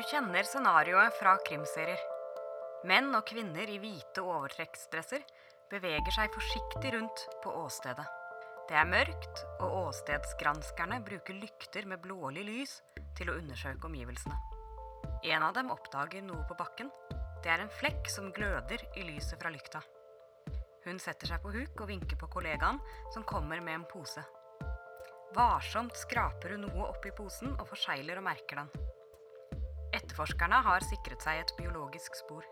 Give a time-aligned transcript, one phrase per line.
[0.00, 2.00] Du kjenner scenarioet fra krimserier.
[2.88, 5.20] Menn og kvinner i hvite overtrekksdresser
[5.68, 8.06] beveger seg forsiktig rundt på åstedet.
[8.70, 12.78] Det er mørkt, og åstedsgranskerne bruker lykter med blålig lys
[13.18, 14.38] til å undersøke omgivelsene.
[15.34, 16.88] En av dem oppdager noe på bakken.
[17.44, 19.82] Det er en flekk som gløder i lyset fra lykta.
[20.86, 22.80] Hun setter seg på huk og vinker på kollegaen,
[23.12, 24.24] som kommer med en pose.
[25.36, 28.89] Varsomt skraper hun noe oppi posen og forsegler og merker den.
[30.20, 32.44] Etterforskerne har sikret seg et biologisk spor.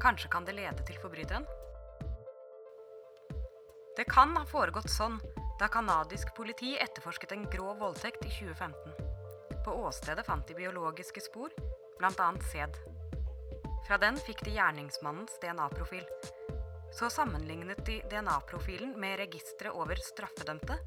[0.00, 1.44] Kanskje kan det lede til forbryteren?
[3.98, 5.18] Det kan ha foregått sånn
[5.60, 9.60] da canadisk politi etterforsket en grov voldtekt i 2015.
[9.66, 11.52] På åstedet fant de biologiske spor,
[12.00, 12.28] bl.a.
[12.48, 12.78] sæd.
[13.84, 16.06] Fra den fikk de gjerningsmannens DNA-profil.
[16.96, 20.80] Så sammenlignet de DNA-profilen med registeret over straffedømte,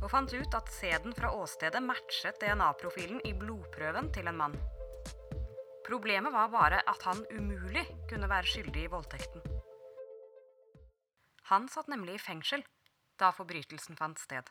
[0.00, 4.58] og fant ut at sæden fra åstedet matchet DNA-profilen i blodprøven til en mann.
[5.86, 9.44] Problemet var bare at han umulig kunne være skyldig i voldtekten.
[11.50, 12.64] Han satt nemlig i fengsel
[13.20, 14.48] da forbrytelsen fant sted.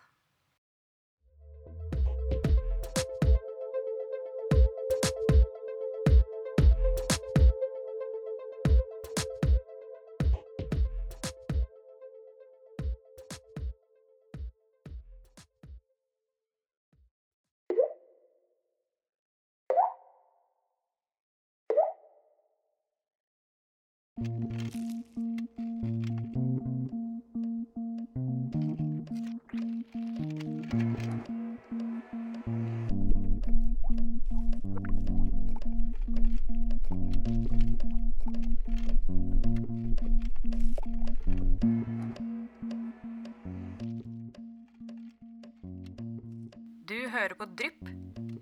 [47.15, 47.89] Hører på Drypp,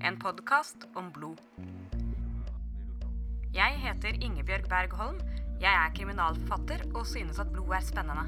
[0.06, 1.38] en podkast om blod.
[3.54, 5.23] Jeg heter Ingebjørg Bergholm.
[5.64, 8.26] Jeg er kriminalforfatter og synes at blod er spennende.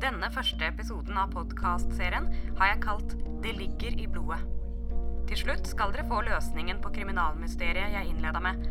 [0.00, 2.26] Denne første episoden av podkastserien
[2.58, 4.44] har jeg kalt 'Det ligger i blodet'.
[5.28, 8.68] Til slutt skal dere få løsningen på kriminalmysteriet jeg innleda med.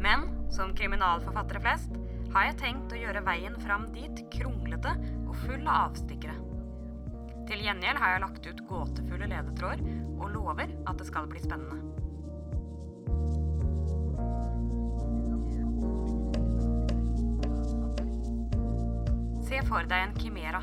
[0.00, 1.96] Men som kriminalforfattere flest
[2.34, 4.92] har jeg tenkt å gjøre veien fram dit kronglete
[5.26, 6.36] og full av avstikkere.
[7.48, 9.80] Til gjengjeld har jeg lagt ut gåtefulle ledetråder
[10.18, 11.80] og lover at det skal bli spennende.
[19.68, 20.60] For deg en kimera.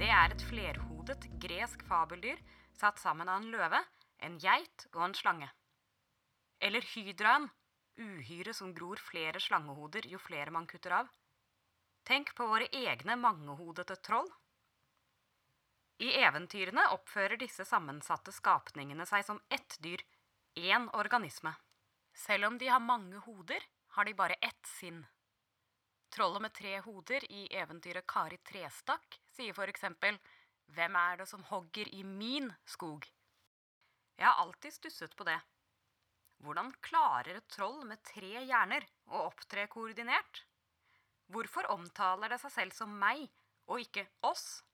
[0.00, 2.38] Det er et flerhodet gresk fabeldyr
[2.78, 3.80] satt sammen av en løve,
[4.24, 5.48] en geit og en slange.
[6.60, 7.48] Eller hydraen,
[8.00, 11.10] uhyret som gror flere slangehoder jo flere man kutter av.
[12.08, 14.30] Tenk på våre egne mangehodete troll.
[16.00, 20.00] I eventyrene oppfører disse sammensatte skapningene seg som ett dyr,
[20.56, 21.52] én organisme.
[22.16, 23.60] Selv om de har mange hoder,
[23.96, 25.04] har de bare ett sinn.
[26.10, 30.16] Trollet med tre hoder i eventyret Kari Trestakk sier eksempel
[30.74, 33.06] Hvem er det som hogger i min skog?
[34.18, 35.38] Jeg har alltid stusset på det.
[36.42, 40.42] Hvordan klarer et troll med tre hjerner å opptre koordinert?
[41.30, 43.28] Hvorfor omtaler det seg selv som meg,
[43.70, 44.64] og ikke oss?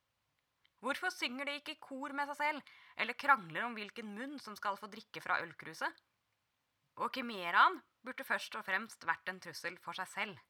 [0.80, 4.56] Hvorfor synger de ikke i kor med seg selv, eller krangler om hvilken munn som
[4.56, 6.04] skal få drikke fra ølkruset?
[6.96, 10.44] Og kimeraen burde først og fremst vært en trussel for seg selv.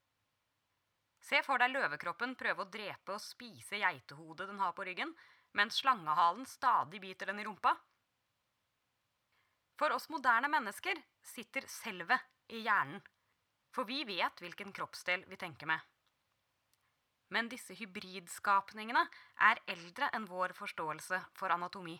[1.27, 5.11] Se for deg løvekroppen prøve å drepe og spise geitehodet den har på ryggen,
[5.59, 7.73] mens slangehalen stadig biter den i rumpa.
[9.77, 12.23] For oss moderne mennesker sitter selvet
[12.55, 13.03] i hjernen,
[13.75, 15.83] for vi vet hvilken kroppsdel vi tenker med.
[17.35, 19.03] Men disse hybridskapningene
[19.49, 21.99] er eldre enn vår forståelse for anatomi.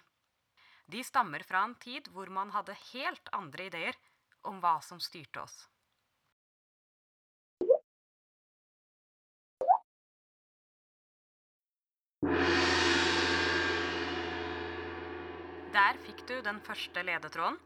[0.87, 3.99] De stammer fra en tid hvor man hadde helt andre ideer
[4.47, 5.65] om hva som styrte oss.
[15.77, 17.59] Der fikk du den første ledetråden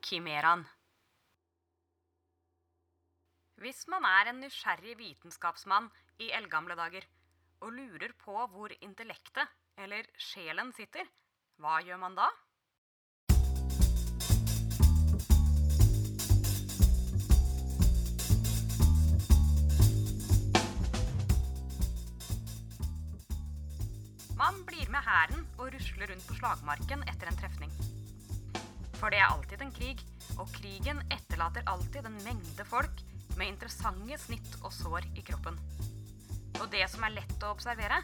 [0.00, 0.62] kimeraen.
[3.60, 5.90] Hvis man er en nysgjerrig vitenskapsmann
[6.24, 7.04] i eldgamle dager
[7.60, 9.44] og lurer på hvor intellektet,
[9.76, 11.04] eller sjelen, sitter,
[11.60, 12.30] hva gjør man da?
[24.44, 27.70] Man blir med hæren og rusler rundt på slagmarken etter en trefning.
[28.98, 30.00] For det er alltid en krig,
[30.36, 32.98] og krigen etterlater alltid en mengde folk
[33.38, 35.56] med interessante snitt og sår i kroppen.
[36.60, 38.02] Og det som er lett å observere,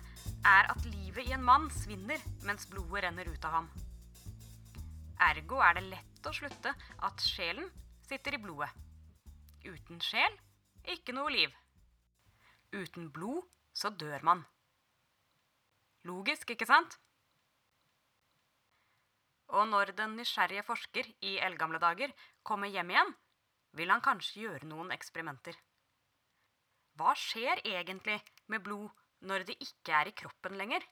[0.48, 3.69] er at livet i en mann svinner mens blodet renner ut av ham.
[5.26, 6.72] Ergo er det lett å slutte
[7.10, 7.69] at sjelen
[8.06, 8.70] sitter i blodet.
[9.69, 10.40] Uten sjel
[10.88, 11.52] ikke noe liv.
[12.72, 13.44] Uten blod
[13.76, 14.43] så dør man.
[16.08, 16.97] Logisk, ikke sant?
[19.50, 22.14] Og når den nysgjerrige forsker i eldgamle dager
[22.47, 23.11] kommer hjem igjen,
[23.76, 25.56] vil han kanskje gjøre noen eksperimenter.
[26.99, 28.19] Hva skjer egentlig
[28.52, 28.88] med blod
[29.26, 30.85] når det ikke er i kroppen lenger?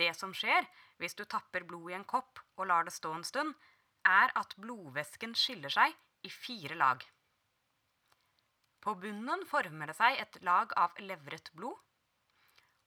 [0.00, 0.66] Det som skjer
[1.00, 3.52] hvis du tapper blod i en kopp og lar det stå en stund,
[4.08, 5.94] er at blodvæsken skiller seg
[6.26, 7.04] i fire lag.
[8.82, 11.76] På bunnen former det seg et lag av levret blod.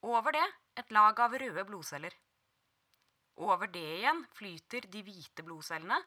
[0.04, 0.46] Over det
[0.80, 2.16] et lag av røde blodceller.
[3.36, 6.00] Over det igjen flyter de hvite blodcellene,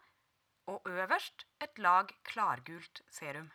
[0.69, 3.49] og øverst et lag klargult serum.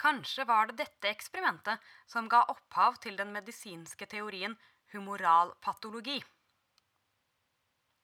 [0.00, 4.56] Kanskje var det dette eksperimentet som ga opphav til den medisinske teorien
[4.92, 6.18] humoralpatologi.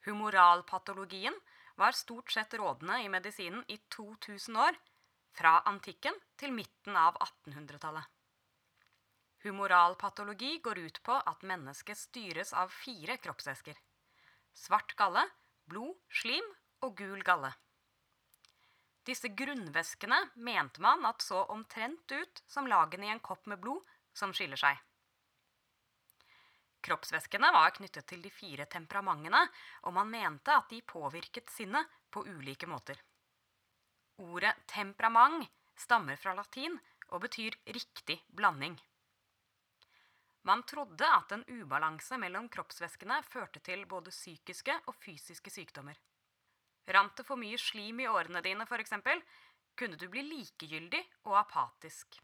[0.06, 1.36] Humoralpatologien
[1.76, 4.76] var stort sett rådende i medisinen i 2000 år,
[5.36, 8.15] fra antikken til midten av 1800-tallet.
[9.44, 13.76] Humoralpatologi går ut på at mennesket styres av fire kroppsvæsker.
[14.56, 15.26] Svart galle,
[15.68, 16.46] blod, slim
[16.86, 17.52] og gul galle.
[19.06, 23.84] Disse grunnvæskene mente man at så omtrent ut som lagene i en kopp med blod
[24.16, 24.80] som skiller seg.
[26.86, 29.40] Kroppsvæskene var knyttet til de fire temperamentene,
[29.86, 32.98] og man mente at de påvirket sinnet på ulike måter.
[34.22, 35.46] Ordet temperament
[35.76, 36.78] stammer fra latin
[37.10, 38.78] og betyr riktig blanding.
[40.46, 45.98] Man trodde at en ubalanse mellom kroppsvæskene førte til både psykiske og fysiske sykdommer.
[46.94, 48.94] Rant det for mye slim i årene dine, f.eks.,
[49.76, 52.20] kunne du bli likegyldig og apatisk.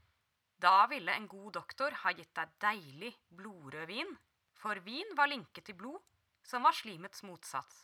[0.63, 4.15] Da ville en god doktor ha gitt deg deilig blodrød vin,
[4.55, 5.99] for vin var linket til blod,
[6.47, 7.83] som var slimets motsats.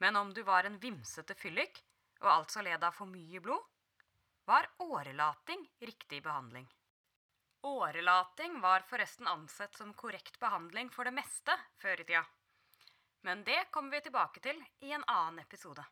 [0.00, 1.82] Men om du var en vimsete fyllik,
[2.24, 3.60] og altså led av for mye blod,
[4.48, 6.64] var årelating riktig behandling.
[7.60, 12.24] Årelating var forresten ansett som korrekt behandling for det meste før i tida.
[13.26, 15.84] Men det kommer vi tilbake til i en annen episode.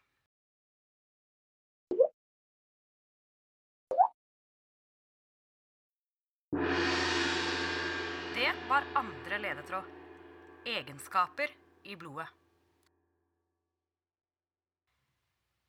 [8.37, 9.95] Det var andre ledetråd.
[10.67, 11.51] Egenskaper
[11.83, 12.29] i blodet.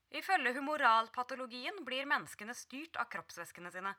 [0.09, 3.93] Ifølge humoralpatologien blir menneskene styrt av kroppsvæskene sine,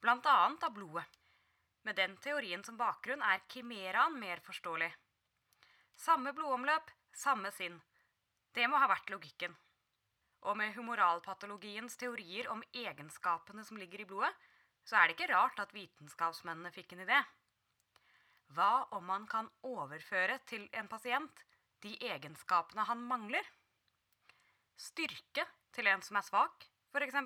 [0.00, 0.36] bl.a.
[0.50, 1.19] av blodet.
[1.82, 4.90] Med den teorien som bakgrunn er kimeraen mer forståelig.
[5.96, 7.80] Samme blodomløp, samme sinn.
[8.52, 9.54] Det må ha vært logikken.
[10.48, 14.32] Og med humoralpatologiens teorier om egenskapene som ligger i blodet,
[14.84, 17.20] så er det ikke rart at vitenskapsmennene fikk en idé.
[18.56, 21.44] Hva om man kan overføre til en pasient
[21.84, 23.44] de egenskapene han mangler?
[24.80, 25.44] Styrke
[25.76, 27.20] til en som er svak, f.eks.?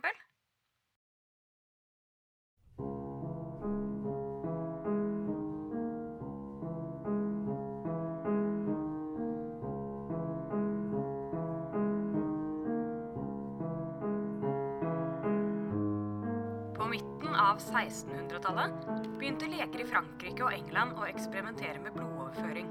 [17.25, 18.73] Midten av 1600-tallet
[19.19, 22.69] begynte leger i Frankrike og England å eksperimentere med blodoverføring.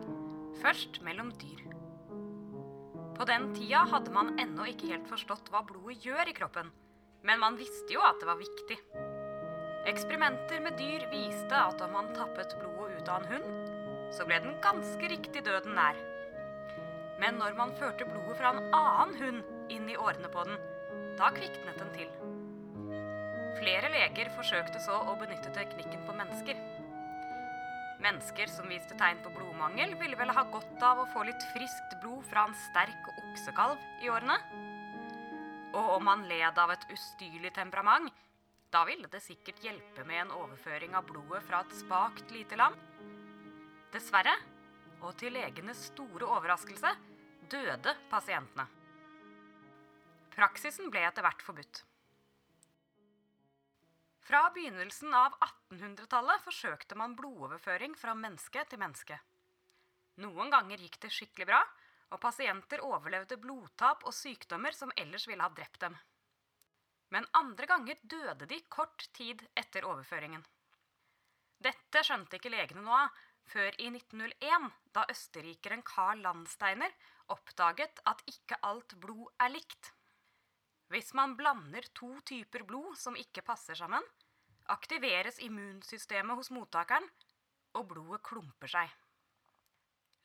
[0.61, 1.63] Først mellom dyr.
[3.17, 6.69] På den tida hadde man ennå ikke helt forstått hva blodet gjør i kroppen,
[7.25, 8.77] men man visste jo at det var viktig.
[9.89, 13.73] Eksperimenter med dyr viste at om man tappet blodet ut av en hund,
[14.13, 15.97] så ble den ganske riktig døden nær.
[17.23, 20.61] Men når man førte blodet fra en annen hund inn i årene på den,
[21.17, 22.22] da kviknet den til.
[23.63, 26.57] Flere leger forsøkte så å benytte teknikken på mennesker.
[28.03, 31.95] Mennesker som viste tegn på blodmangel, ville vel ha godt av å få litt friskt
[32.01, 34.35] blod fra en sterk oksekalv i årene.
[35.79, 38.11] Og om man led av et ustyrlig temperament,
[38.73, 42.75] da ville det sikkert hjelpe med en overføring av blodet fra et spakt lite lam.
[43.95, 44.35] Dessverre,
[44.99, 46.91] og til legenes store overraskelse,
[47.47, 48.67] døde pasientene.
[50.35, 51.85] Praksisen ble etter hvert forbudt.
[54.23, 59.17] Fra begynnelsen av 1800-tallet forsøkte man blodoverføring fra menneske til menneske.
[60.23, 61.59] Noen ganger gikk det skikkelig bra,
[62.13, 65.97] og pasienter overlevde blodtap og sykdommer som ellers ville ha drept dem.
[67.11, 70.45] Men andre ganger døde de kort tid etter overføringen.
[71.63, 73.19] Dette skjønte ikke legene noe av
[73.51, 76.95] før i 1901, da østerrikeren Carl Landsteiner
[77.33, 79.91] oppdaget at ikke alt blod er likt.
[80.93, 84.03] Hvis man blander to typer blod som ikke passer sammen,
[84.69, 87.07] aktiveres immunsystemet hos mottakeren,
[87.73, 88.91] og blodet klumper seg.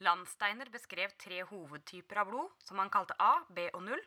[0.04, 4.02] Landsteiner beskrev tre hovedtyper av blod, som han kalte A, B og 0,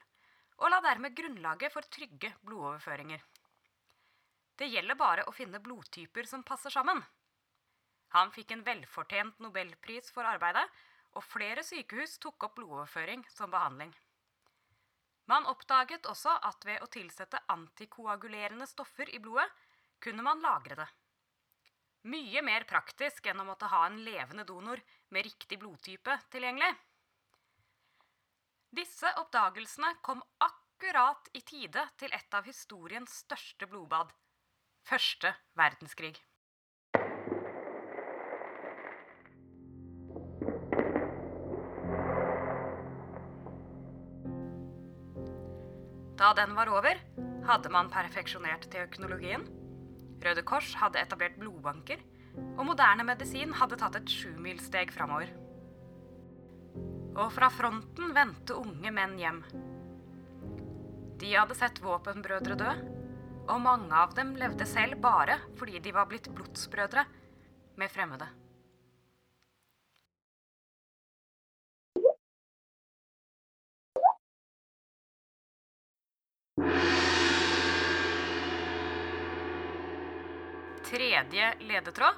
[0.62, 3.25] og la dermed grunnlaget for trygge blodoverføringer.
[4.62, 7.01] Det gjelder bare å finne blodtyper som passer sammen.
[8.13, 10.68] Han fikk en velfortjent nobelpris for arbeidet,
[11.18, 13.89] og flere sykehus tok opp blodoverføring som behandling.
[15.29, 19.47] Man oppdaget også at ved å tilsette antikoagulerende stoffer i blodet,
[20.01, 20.87] kunne man lagre det.
[22.09, 24.81] Mye mer praktisk enn å måtte ha en levende donor
[25.13, 26.71] med riktig blodtype tilgjengelig.
[28.71, 34.15] Disse oppdagelsene kom akkurat i tide til et av historiens største blodbad
[34.87, 36.15] første verdenskrig.
[46.31, 46.95] Da den var over,
[47.43, 49.41] hadde man perfeksjonert teknologien.
[50.23, 52.00] Røde Kors hadde etablert blodbanker,
[52.55, 55.33] og moderne medisin hadde tatt et sjumilssteg framover.
[57.19, 59.41] Og fra fronten vendte unge menn hjem.
[61.19, 62.71] De hadde sett våpenbrødre dø,
[63.51, 67.03] og mange av dem levde selv bare fordi de var blitt blodsbrødre
[67.75, 68.31] med fremmede.
[80.91, 82.15] Tredje ledetråd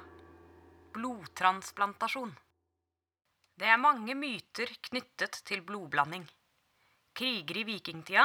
[0.92, 2.32] blodtransplantasjon.
[3.54, 6.24] Det er mange myter knyttet til blodblanding.
[7.14, 8.24] Kriger i vikingtida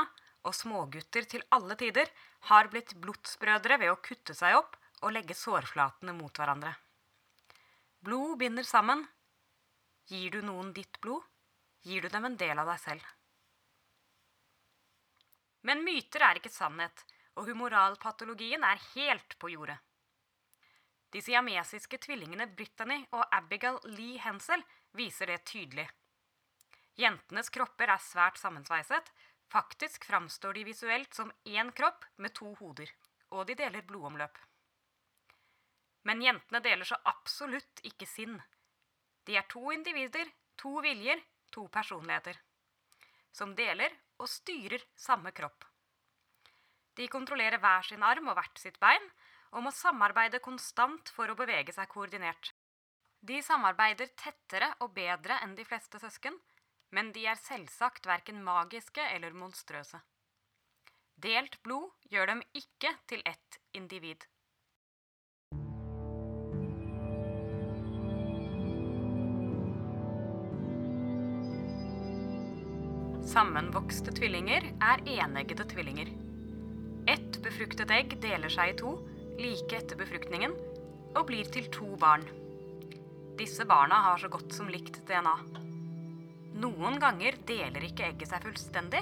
[0.50, 2.10] og smågutter til alle tider
[2.50, 6.72] har blitt blodsbrødre ved å kutte seg opp og legge sårflatene mot hverandre.
[8.02, 9.04] Blod binder sammen.
[10.10, 11.28] Gir du noen ditt blod,
[11.86, 13.06] gir du dem en del av deg selv.
[15.62, 17.06] Men myter er ikke sannhet,
[17.38, 19.78] og humoralpatologien er helt på jordet.
[21.10, 24.62] De siamesiske tvillingene Brittany og Abigail Lee Hensel
[24.98, 25.88] viser det tydelig.
[27.00, 29.10] Jentenes kropper er svært sammensveiset.
[29.50, 32.92] Faktisk framstår de visuelt som én kropp med to hoder,
[33.34, 34.38] og de deler blodomløp.
[36.06, 38.38] Men jentene deler så absolutt ikke sinn.
[39.26, 41.18] De er to individer, to viljer,
[41.50, 42.38] to personligheter.
[43.34, 45.66] Som deler og styrer samme kropp.
[46.98, 49.06] De kontrollerer hver sin arm og hvert sitt bein,
[49.52, 52.54] og må samarbeide konstant for å bevege seg koordinert.
[53.20, 56.38] De samarbeider tettere og bedre enn de fleste søsken,
[56.96, 60.00] men de er selvsagt verken magiske eller monstrøse.
[61.20, 64.24] Delt blod gjør dem ikke til ett individ.
[73.30, 76.08] Sammenvokste tvillinger er eneggede tvillinger.
[77.12, 78.96] Ett befruktet egg deler seg i to
[79.40, 80.54] like etter befruktningen
[81.16, 82.26] og blir til to barn.
[83.40, 85.36] Disse barna har så godt som likt DNA.
[86.60, 89.02] Noen ganger deler ikke egget seg fullstendig,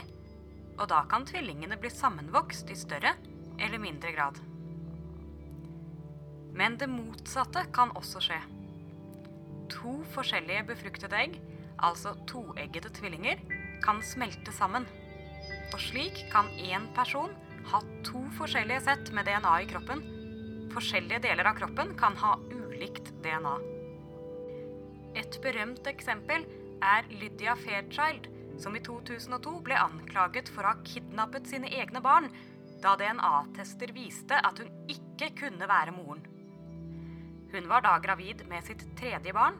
[0.78, 3.16] og da kan tvillingene bli sammenvokst i større
[3.58, 4.38] eller mindre grad.
[6.58, 8.38] Men det motsatte kan også skje.
[9.74, 11.40] To forskjellige befruktede egg,
[11.82, 13.42] altså toeggede tvillinger,
[13.84, 14.86] kan smelte sammen.
[15.74, 17.34] Og slik kan én person
[17.72, 20.06] ha to forskjellige sett med DNA i kroppen.
[20.74, 23.56] Forskjellige deler av kroppen kan ha ulikt DNA.
[25.18, 26.44] Et berømt eksempel
[26.84, 28.28] er Lydia Fairchild,
[28.62, 32.30] som i 2002 ble anklaget for å ha kidnappet sine egne barn
[32.82, 36.22] da DNA-tester viste at hun ikke kunne være moren.
[37.54, 39.58] Hun var da gravid med sitt tredje barn,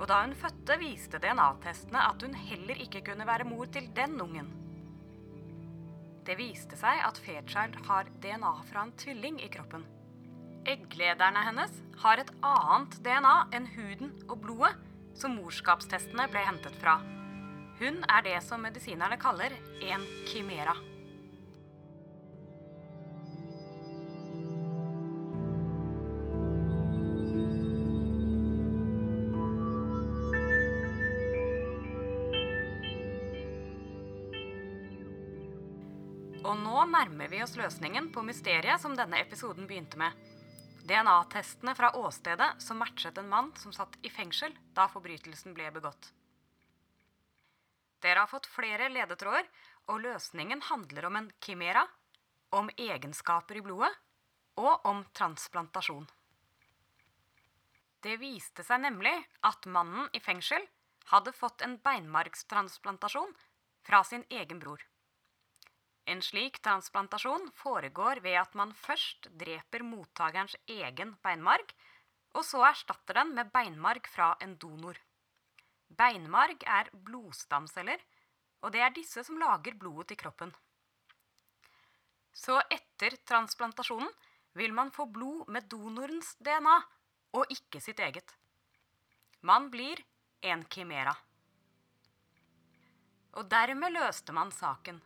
[0.00, 4.18] og da hun fødte, viste DNA-testene at hun heller ikke kunne være mor til den
[4.20, 4.50] ungen.
[6.26, 9.86] Det viste seg at Fairchild har DNA fra en tvilling i kroppen.
[10.70, 14.76] Egglederne hennes har et annet DNA enn huden og blodet
[15.18, 17.00] som morskapstestene ble hentet fra.
[17.80, 20.76] Hun er det som medisinerne kaller en kimera.
[36.40, 40.29] Og nå nærmer vi oss løsningen på mysteriet som denne episoden begynte med.
[40.90, 46.08] DNA-testene fra åstedet som matchet en mann som satt i fengsel da forbrytelsen ble begått.
[48.02, 49.46] Dere har fått flere ledetråder,
[49.86, 51.84] og løsningen handler om en kimera,
[52.50, 53.92] om egenskaper i blodet
[54.58, 56.08] og om transplantasjon.
[58.02, 59.14] Det viste seg nemlig
[59.46, 60.66] at mannen i fengsel
[61.12, 63.36] hadde fått en beinmargstransplantasjon
[63.86, 64.82] fra sin egen bror.
[66.06, 71.74] En slik transplantasjon foregår ved at man først dreper mottakerens egen beinmarg,
[72.34, 74.96] og så erstatter den med beinmarg fra en donor.
[75.90, 78.00] Beinmarg er blodstamceller,
[78.62, 80.52] og det er disse som lager blodet til kroppen.
[82.32, 84.10] Så etter transplantasjonen
[84.54, 86.78] vil man få blod med donorens DNA,
[87.38, 88.34] og ikke sitt eget.
[89.46, 90.00] Man blir
[90.42, 91.14] en kimera.
[93.38, 94.98] Og dermed løste man saken.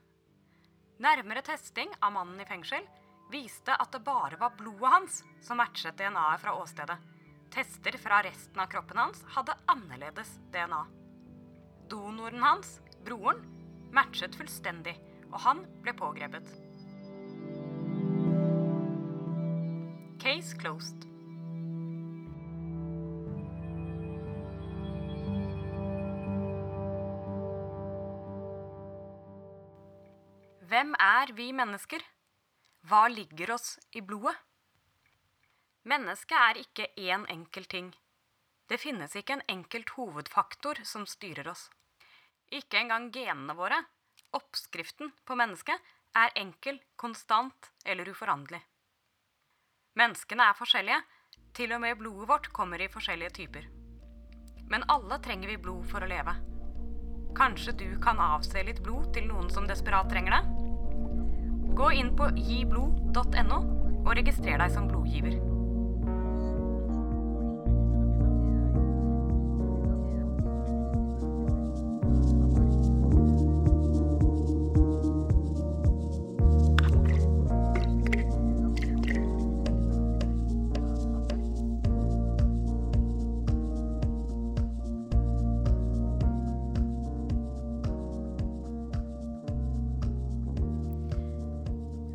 [1.02, 2.84] Nærmere testing av mannen i fengsel
[3.32, 6.96] viste at det bare var blodet hans som matchet DNA-et fra åstedet.
[7.54, 10.84] Tester fra resten av kroppen hans hadde annerledes DNA.
[11.90, 13.42] Donoren hans, broren,
[13.94, 14.94] matchet fullstendig,
[15.32, 16.54] og han ble pågrepet.
[20.22, 21.13] Case closed.
[30.74, 32.02] Hvem er vi mennesker?
[32.90, 34.34] Hva ligger oss i blodet?
[35.86, 37.92] Mennesket er ikke én enkelt ting.
[38.66, 41.68] Det finnes ikke en enkelt hovedfaktor som styrer oss.
[42.50, 43.78] Ikke engang genene våre,
[44.34, 45.78] oppskriften på mennesket,
[46.18, 48.64] er enkel, konstant eller uforanderlig.
[49.94, 50.98] Menneskene er forskjellige.
[51.54, 53.70] Til og med blodet vårt kommer i forskjellige typer.
[54.74, 56.34] Men alle trenger vi blod for å leve.
[57.38, 60.53] Kanskje du kan avse litt blod til noen som desperat trenger det?
[61.74, 63.58] Gå inn på giblod.no
[64.04, 65.53] og registrer deg som blodgiver.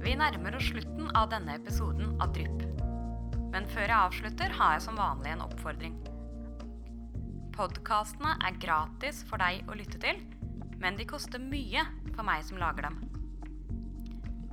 [0.09, 2.63] Vi nærmer oss slutten av denne episoden av Drypp.
[3.53, 5.99] Men før jeg avslutter, har jeg som vanlig en oppfordring.
[7.53, 10.17] Podkastene er gratis for deg å lytte til,
[10.81, 11.83] men de koster mye
[12.15, 12.97] for meg som lager dem.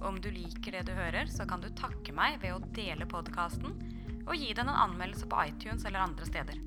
[0.04, 3.80] Om du liker det du hører, så kan du takke meg ved å dele podkasten
[4.26, 6.60] og gi den en anmeldelse på iTunes eller andre steder.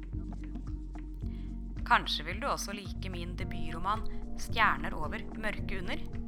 [1.86, 4.02] Kanskje vil du også like min debutroman
[4.40, 6.19] 'Stjerner over, mørke under'?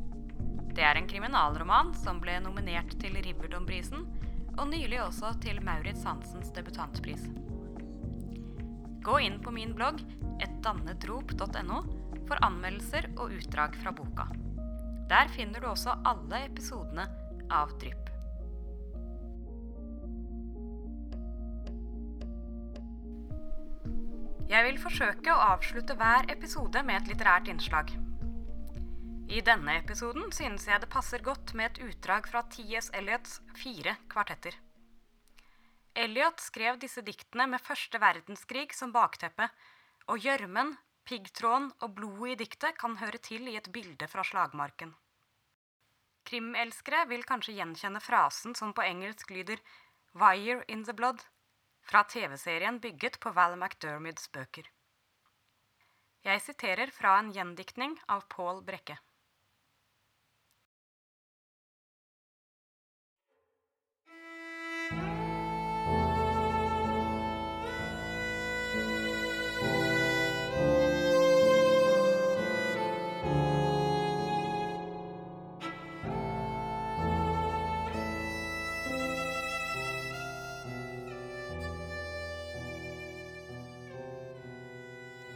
[0.81, 4.01] Det er en kriminalroman som ble nominert til Riverdom-prisen,
[4.57, 7.27] og nylig også til Maurits Hansens debutantpris.
[9.05, 10.01] Gå inn på min blogg
[10.41, 11.83] etdannetrop.no
[12.25, 14.25] for anmeldelser og utdrag fra boka.
[15.13, 17.05] Der finner du også alle episodene
[17.53, 18.09] av Drypp.
[24.49, 27.93] Jeg vil forsøke å avslutte hver episode med et litterært innslag.
[29.31, 32.89] I denne episoden synes jeg det passer godt med et utdrag fra T.S.
[32.99, 34.57] Eliots fire kvartetter.
[35.95, 39.45] Eliot skrev disse diktene med første verdenskrig som bakteppe,
[40.11, 40.73] og gjørmen,
[41.07, 44.91] piggtråden og blodet i diktet kan høre til i et bilde fra slagmarken.
[46.27, 49.63] Krimelskere vil kanskje gjenkjenne frasen som på engelsk lyder
[50.11, 51.23] 'Wire in the Blood',
[51.87, 54.67] fra TV-serien bygget på Val McDermids bøker.
[56.23, 58.99] Jeg siterer fra en gjendiktning av Paul Brekke.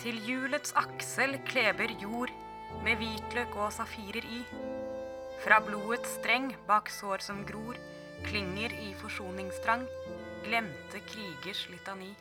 [0.05, 2.29] Til hjulets aksel kleber jord
[2.85, 4.43] med hvitløk og safirer i.
[5.41, 7.79] Fra blodets streng bak sår som gror,
[8.27, 9.87] klinger i forsoningstrang,
[10.45, 12.11] glemte krigers litani.